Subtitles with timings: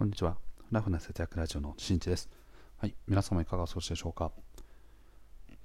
[0.00, 0.38] こんにちは。
[0.72, 2.30] ラフな節約ラジオのしんちです。
[2.78, 4.32] はい、皆様いかがお過ごしでしょうか。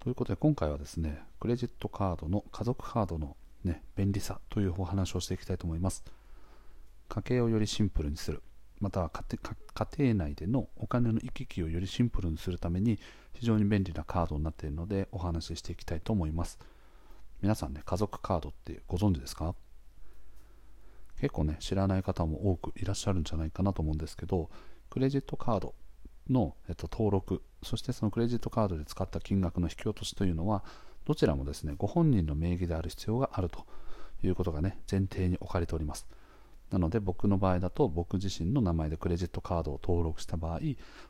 [0.01, 6.03] ということで今回はですね、クレジットカードの家族カードの、ね、便利さというお話をしていきたいと思います。
[7.07, 8.43] 家計をよりシンプルにする、
[8.81, 9.23] または家
[9.99, 12.99] 庭内でのお金の行き来をよりシンプルにするために
[13.35, 16.59] 非常に便利なカードになっているのでお話ししていきたいと思います。
[17.41, 19.55] 皆さんね、家族カードってご存知ですか？
[21.19, 24.49] 結構ね、知らない方も多くいらっしゃるんじゃないかなと思うんですけど、
[24.89, 25.75] クレジットカード
[26.29, 30.63] の、えっと、登録、そしてそのクレジットカードで使った金額の引き落としというのは、
[31.05, 33.65] どちらもですね、ご本人の名義である必要があると
[34.23, 36.07] いうことがね、前提に置かれております。
[36.71, 40.59] なので僕の場合だと僕自身の名前でクレジットカードを登録した場合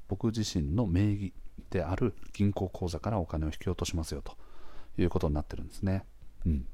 [0.08, 1.34] 僕自身の名義
[1.70, 4.36] である銀行口座からお金を引き落としますよと
[4.98, 6.06] いうことになってるんですね。
[6.46, 6.68] うん、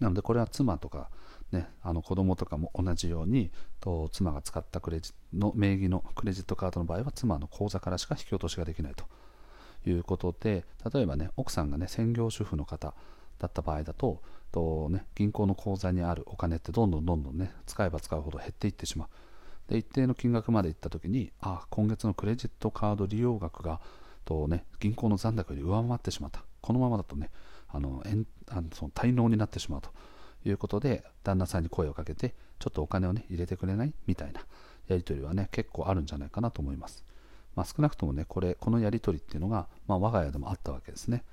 [0.00, 1.10] なのでこれは妻とか
[1.52, 9.06] ね、あの子供とかも同じようにと妻が使ったクレジの名義のクレジットカードの場合は妻の口座からしか引き落としができないと。
[9.86, 12.94] いうことで例えばね奥さんがね専業主婦の方
[13.38, 19.08] だった場合だとと、ね、銀行の口座にあるお金ってどんどんどんどんね使えば使うほど減っていってしまう。
[19.68, 23.80] で一定の金額までいった時にあ今月のクレジットカード利用額が
[24.24, 26.42] と、ね、銀行の残高より上回ってしまった。
[26.60, 27.30] このままだとね
[27.68, 28.02] あの
[28.48, 29.90] あのその滞納になってしまうと。
[30.44, 33.92] いうことで旦那さんに声をかけてちょっとお金をね入れてくれない？
[34.06, 34.40] みたいな
[34.88, 37.04] やり取りはね結構あるんじゃないかなと思います、
[37.56, 41.24] まあ、少なくともねこれこのやり取りっていうのが、まあ、我が家でもあったわけですね。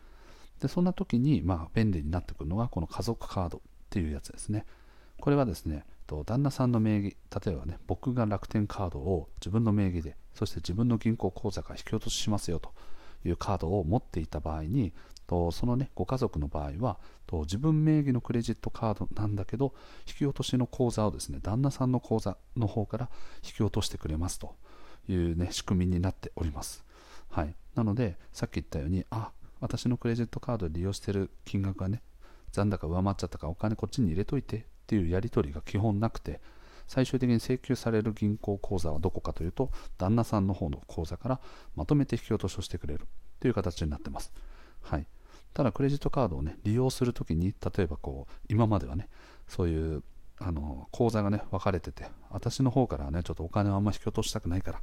[0.62, 4.66] でそんな時にまあ便利になってくるのがこの家族カードっていうやつですね。
[5.20, 5.86] これはですね
[6.26, 12.72] 旦那さんの名義例えばね僕が楽天カードを自分の名義でそして自分の銀行口座から引き落とししますよと
[13.26, 14.94] いうカードを持っていた場合に
[15.28, 19.74] とそのねご家族の場合はと自分名義のクレジットカードなんだけど
[20.08, 23.10] 引き落としの口座をですね旦那さんの口座の方から
[23.44, 24.56] 引き落としてくれますと
[25.08, 26.84] いうね仕組みになっております。
[27.30, 27.56] はい。
[27.76, 32.02] なのでさっき言ったようにあ私のクレジットカードで利用してる金額がね
[32.52, 36.40] 残高上回っちゃったからお金こっちに入れといてっていうやり取りが基本なくて
[36.88, 41.40] 最終的に請求される銀行口座はどこかというと旦那さんの方の口座から
[41.76, 43.08] まとめて引き落としをしてくれる
[43.40, 44.32] という形になってます。
[44.82, 45.08] はい、
[45.56, 49.08] ただクレジットカードをね利用するときに例えばこう今まではね
[49.48, 50.04] そういう
[50.38, 54.82] あの口座がね分かれてて私の方からねちょっとお金をあんま引き落としたくないから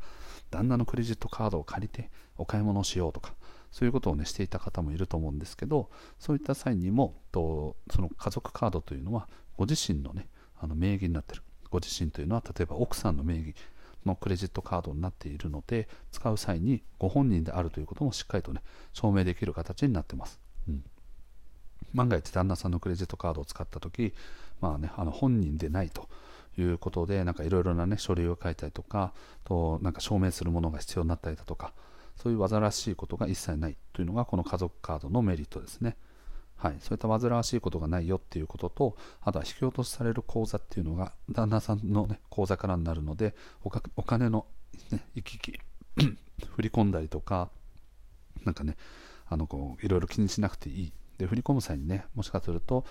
[0.50, 3.34] 旦那のクレジットカードを借りてお買い物をしようとか
[3.70, 9.28] そういうことをねしていた方もいると思うんですけどそういった際にもとその家族カードというのは
[9.58, 10.26] ご自身のね
[10.58, 11.42] あの名義になってる。
[11.70, 13.54] ご自身というのは例えば奥さんの名義
[14.04, 18.62] のクレジットカードになっているので使う際にご本人であるということもしっかりとね
[18.92, 20.38] 証明できる形になってます、
[21.94, 24.14] 万が一旦那さんのクレジットカードを使った時
[24.60, 26.08] まあねあの本人でないと
[26.58, 29.12] いうことでなんかいろいろなね書類を書いたりとか
[29.44, 31.72] となんか証明するものが必要になったりだとか
[32.16, 35.96] そういう煩わしいことが一切ないというのがこの家族カードのメリットですね。
[36.56, 43.34] はい、そういった煩わしいことがないよっていうことと、あとは引き落としされる口座っていうのが旦那さんの、ね、口座からになるので、
[43.64, 43.70] お
[44.04, 44.46] 金の、
[44.92, 45.58] ね、行き来
[46.54, 47.50] 振り込んだりとか、
[48.44, 48.76] なんかね、
[49.32, 50.92] あのこういろいろ気にしなくていい。
[51.18, 52.84] で、振り込む際にね、もしかすると、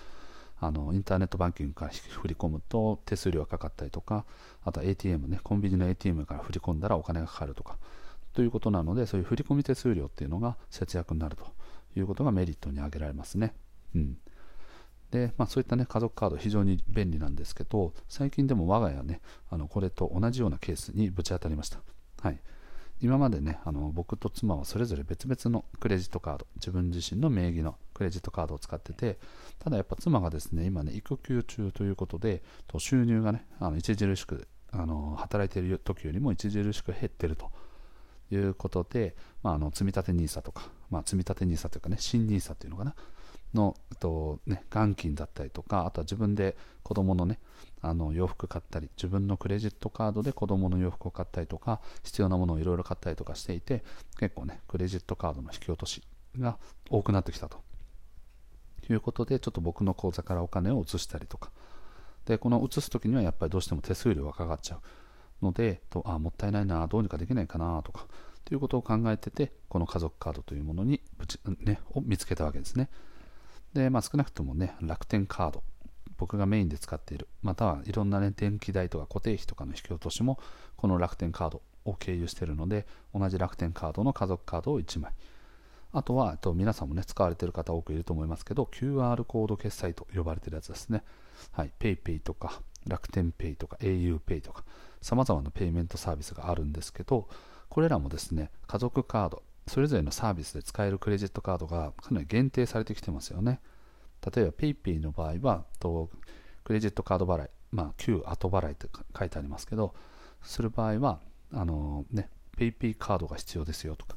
[0.58, 4.24] あのインターネットバンキングから振り込むと手数料がかかったりとか、
[4.64, 7.78] あとは ATM ね、コンビニの ATM から振り込んだらお金がかかるとか、
[8.32, 11.46] ということなので、そういう振り込み手数料っていうのが節約になると
[11.96, 13.54] いうことがメリットに挙げられますね。
[13.94, 14.16] うん。
[15.10, 19.20] で、まあ、そういったね、家族カード非常に便利なんですけど、最近でも我が家ね、
[19.50, 21.80] あのこれと同じようなケースにぶち当たりました。
[22.20, 22.40] はい。
[23.00, 29.18] 今までね、あの僕と妻はそれぞれ別々のクレジットカード、自分自身の名義のクレジットカードを使ってて、
[29.58, 37.50] ただやっぱ妻がですね、今ね、育休中ということで、と収入がね、あの著しくあの働いている時よりも著しく減ってると。
[38.34, 42.94] いうことで、まあ、あの積立 NISA とか、まあ、積立 NISA というかね、新 NISA というのかな、
[43.54, 47.38] の、とね、元金だったりとか、あとは自分で子供のね、
[47.80, 53.84] あの洋服買ったり、自分のクレジットカードで子供の洋服を買ったりとか、必要なものをいろいろ買ったりとかしていて、
[54.18, 56.02] 結構ね、クレジットカードの引き落とし
[56.38, 56.58] が
[56.90, 57.62] 多くなってきたと。
[58.90, 61.50] いうことで、ちょっと僕の口座からお金を移したりとか。
[62.26, 68.06] で、この移す時にはやっぱりどうしても手数料がかかっちゃうので、とあもったいないな、どうにかできないかなとか、
[68.44, 72.88] ということを考えてて、この家族カードというものにぶち、ね、を見つけたわけですね。
[73.74, 75.62] で、まあ、少なくともね、楽天カード、
[76.16, 80.38] 僕がメインで使っている、またはいろんな、ね、電気代とか固定費とかの引き落としも、
[80.76, 85.12] この楽天カードを経由しているので、同じ楽天カードの家族カードを1枚。
[85.94, 91.02] あとは、と皆さんもね、使われている方多くいると思いますけど、QR コード決済と呼ばれているやつですね。
[91.52, 94.64] はい、PayPay とか、楽天 Pay とか、auPay とか、
[95.02, 97.28] さまざまなペイメントサービスがあるんですけど
[97.68, 103.60] これらもですね家族カードそれぞれのサービスで使えるクレジットカードがかなり限定されてきてますよね。
[104.34, 106.10] 例えば PayPay の場合はと
[106.64, 108.86] クレジットカード払い、まあ、旧後払いって
[109.18, 109.94] 書いてありますけど
[110.42, 111.20] する場合は
[111.52, 114.16] あのね PayPay カードが必要ですよとかっ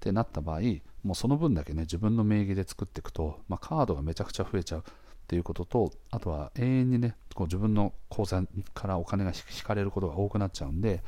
[0.00, 0.60] てなった場合
[1.02, 4.82] もうその分だけね自分の名義で作っていくと、まあ、カードがめちゃくちゃ増えちゃうっ
[5.26, 8.42] ていうこととあとは永遠にねこう自分の口座
[8.74, 11.02] からお金が引かれることが多くなっちゃうんで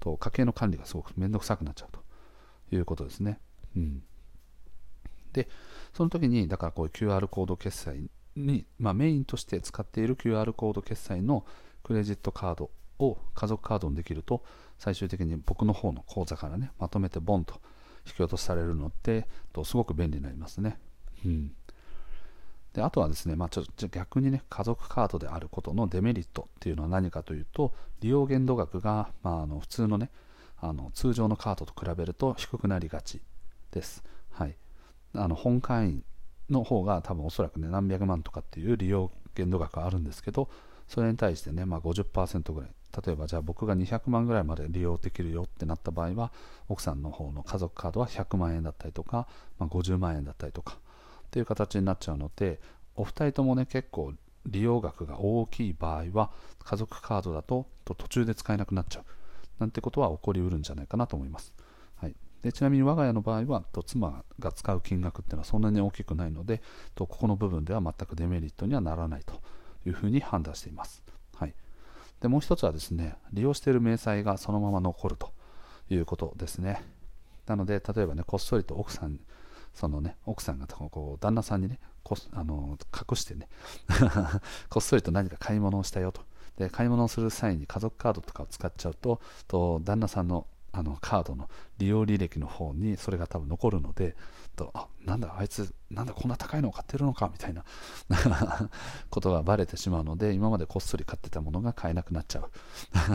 [0.00, 2.00] と家計の管理がすごく面倒くさくなっちゃうと。
[2.70, 3.40] いうことですね。
[3.76, 4.02] うん、
[5.32, 5.48] で
[5.92, 11.44] その時にだからこういう QR コード決済に、まあ、メインとして使っている QR コード決済の
[11.82, 14.42] クレジットカードを家族カードにできると
[14.78, 17.60] 最終的に僕の方の口座からねまとめてボンと
[18.06, 20.78] 引き落とされるのってとすごく便利になりますね。
[21.24, 21.52] うん、
[22.72, 30.10] であとはですね、まあ、ちょっと逆にね家族カードであることのデメリットっていうのは何かというと利用限度額が、まあ、あの普通のね
[30.60, 33.20] あの通常のカードと比べると低くなりがち
[33.70, 34.02] です。
[34.30, 34.56] はい、
[35.14, 36.04] あの本会員
[36.50, 40.48] の方が多分おそらくね何百万とかっていう利用限度額があるんですけど
[40.86, 42.70] それに対してね、まあ、50%ぐらい。
[43.04, 46.32] 例えばじゃあ僕が200万ぐらいまで利用できるよってなった場合は
[46.68, 49.28] 奥さんの方の家族カードは100万円だったりとか、
[49.58, 50.78] まあ、50万円だったりとか
[51.26, 52.60] っていう形になっちゃうので
[52.96, 54.14] お二人ともね結構
[54.46, 56.30] 利用額が大きい場合は
[56.64, 59.04] 家族カードだと途中で使えなくなっちゃう。
[59.58, 61.54] なんてことは起こりうるんじゃないかなと思います。
[61.96, 66.62] はい、でちなみに我が家の場合はと妻が使う金額っていうのはそんなに大きくないので
[66.94, 69.40] とここの部分では全くデメリットにはならないと
[69.86, 71.02] いうふうに判断しています。
[71.34, 71.54] はい、
[72.20, 75.32] でもう一つはですね利用している明細がそのまま残ると
[75.90, 76.82] いうことですね。
[77.46, 79.18] なので例えばねこっそりと奥さん
[79.74, 83.48] そのね奥さんがこう旦那さんにねこあの隠してね
[84.68, 86.22] こっそりと何か買い物をしたよと
[86.58, 94.14] で買い物をする際に家族カードとかを使っちゃうとと旦那さんのあのカードの利用履歴の方にそれが多分残るので
[94.54, 97.64] とあなんだあいつなんだこんな高いのを買ってるのかみたいな
[99.08, 102.50] ことがバレてしまうので今までこっそり買ってたものが買えなくなっちゃう。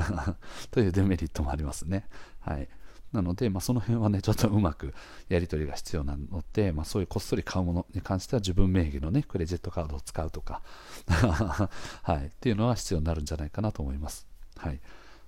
[0.71, 2.07] というデメリットもありますね。
[2.39, 2.67] はい。
[3.13, 4.93] なので、まあ、その辺はね、ちょっとうまく
[5.29, 10.61] やり取りが必要なので、まあ、そういうこっそり買うものに関しては自分名義のね、クレジットカードを使うとか。
[12.01, 14.27] はい、っていうのは必要になるんじゃないかなと思います。
[14.57, 14.79] はい。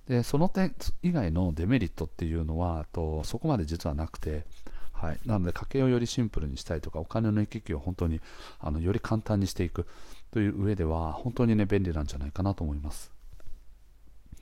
[0.08, 4.44] で、その点以外のデメリットっていうのは、とそこまで実はなくて、
[4.92, 8.20] はい、なので家計をよりシンプルにしたいとかお金の行き来を本当に
[8.58, 9.86] あのより簡単にしていく
[10.30, 13.12] という上では本当にね便利なんじゃないかなと思います。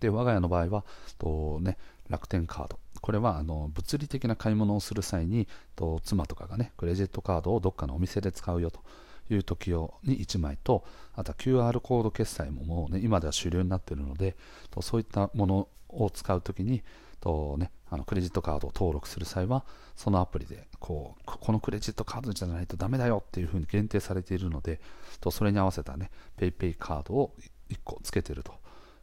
[0.00, 0.84] で我が家の場合は
[1.18, 1.76] と、ね、
[2.08, 2.78] 楽天カード。
[3.04, 5.46] これはあの物理的な買い物をする際に
[5.76, 8.80] と妻とかがねクレジットカードをどっかのお店で使うよと
[9.28, 14.36] いう時用に1枚とあとは QR コード決済ももう、ね、今では主流になっているので
[14.70, 16.82] とそういったものを使う時に
[17.20, 24.80] と、ね、あのクレジットカードを登録する際はそのアプリでこうこのクレジットカードじゃないとダメだよっていうふうに限定されているので
[25.20, 27.34] とそれに合わせたね PayPay カードを
[27.68, 28.54] 1個つけてると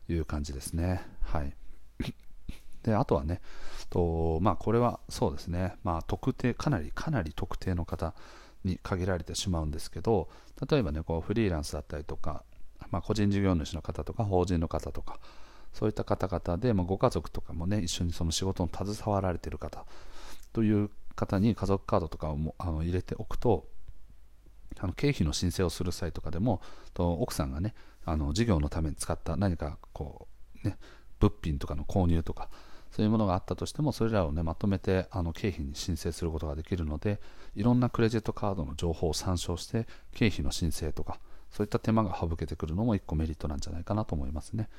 [0.10, 1.04] いう感じですね。
[1.22, 1.54] はい
[2.84, 3.42] であとはね、
[3.92, 8.16] とまあ、これはそうですね、まあ、特定、かなり、かなり特定の方
[8.64, 10.30] に限られてしまうんですけど、
[10.70, 12.44] 例えばね、こうフリーランスだったりとか、
[12.90, 15.20] まあ、個人事業主の方とか、法人の方とか、
[15.74, 19.86] そういった方々で、まあ、ご家族とかもね、一緒にその仕事に携わられている方
[20.54, 23.68] という方に家族カードとかをもあの入れておくと、
[24.80, 26.62] あの経費の申請をする際とかでも、
[26.94, 27.74] と奥さんがね、
[28.06, 30.30] あの事業のために使った何かこ
[30.64, 30.78] う、ね、
[31.20, 32.50] 物品とかの購入とか、
[32.92, 37.20] そういうものがあったとしてもそれらを、ね、まとめてあの経費に申請することができるので
[37.56, 41.20] いろんなクレジットカードの情報を参照して経費の申請とか
[41.50, 44.70] そういった手間が省けてくるのも1個メリットなんじゃないかなと思いますね、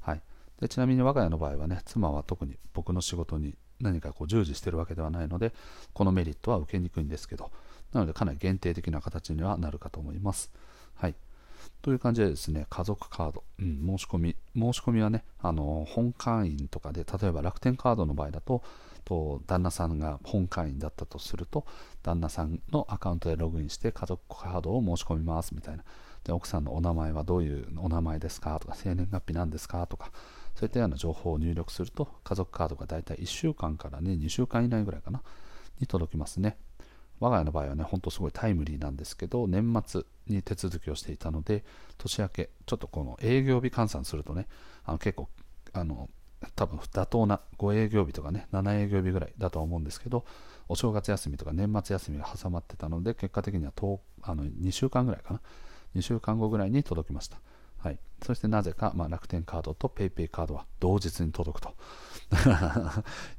[0.00, 0.20] はい、
[0.60, 5.52] でちなみに我が家の場合はね妻は特に僕の仕事に何かこう従事してるわけではないので
[5.92, 7.50] このメリットは受けにくいんですけど
[7.92, 10.50] なのでかなり限定的な形にはなるかと思います。
[10.94, 11.14] はい。
[11.82, 18.62] という感じでですね、家族カード、うん、申し込み、申し込みはね、あの本会員とかで、例えば楽天カードの場合だと、
[19.04, 21.66] と旦那さんが本会員だったとすると、
[22.02, 25.84] 旦那さんのアカウントでログインして家族カードを申し込みますみたいな。
[26.24, 30.12] で奥さんのお名前はどういうお名前ですかとか、生年月日なんですかとか、
[30.54, 35.22] そういったような情報を入力すると、家族カードがだいたい1週間からね、2週間以内ぐらいかな、
[35.80, 36.56] に届きますね。
[37.22, 41.64] 我が家の場合はね、ほんとすごいタイムリーなんですけど、年末に手続きをしていたので、
[41.96, 44.48] 年明け、ちょっとこの営業日換算するとね、
[44.84, 45.28] あの結構、
[45.72, 46.10] あの、
[46.56, 50.24] 多分妥当な5営業日とかね、7営業日ぐらいだとは思うんですけど、
[50.68, 53.72] お正月休みとか年末休みが挟まってたので、結果的には
[54.22, 55.40] あの2週間ぐらいかな、
[55.94, 57.40] 2週間後ぐらいに届きました。
[57.78, 61.74] はい、そしてなぜか、まあ、楽天カードと PayPay カードは同日に届くと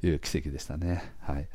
[0.06, 1.14] いう奇跡でしたね。
[1.20, 1.48] はい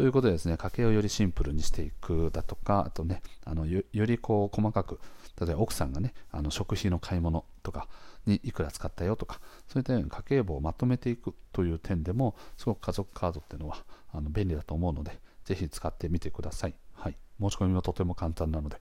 [0.00, 4.98] ということでですね、家計をよりシンプルにしていくだとか、あとね、あのよりこう細かく、
[5.38, 7.86] 例えば奥さんがね、あの食費の買い物とか
[8.24, 16.74] にいくら使ったよとか、そういったように家計簿をまとめていくという点でも、すごく家族カードっていうのはあの便利だと思うので、ぜひ使ってみてください。
[16.94, 17.16] はい。
[17.38, 18.78] 申し込みもとても簡単なので、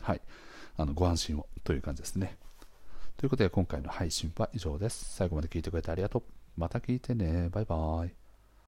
[0.00, 0.22] はい。
[0.78, 2.38] あのご安心をという感じですね。
[3.18, 5.14] ということで今回の配信は以上です。
[5.14, 6.22] 最後まで聞いてくれてありがとう。
[6.56, 7.50] また聞いてね。
[7.50, 8.27] バイバーイ。